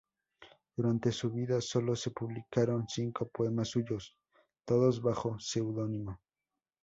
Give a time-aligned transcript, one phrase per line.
[0.75, 4.15] Durante su vida sólo se publicaron cinco poemas suyos,
[4.65, 6.19] todos bajo seudónimo.